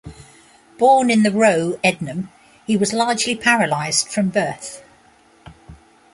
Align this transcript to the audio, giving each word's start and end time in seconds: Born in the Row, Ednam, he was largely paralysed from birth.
Born 0.79 1.11
in 1.11 1.21
the 1.21 1.29
Row, 1.29 1.79
Ednam, 1.83 2.29
he 2.65 2.75
was 2.75 2.91
largely 2.91 3.35
paralysed 3.35 4.09
from 4.11 4.29
birth. 4.29 4.81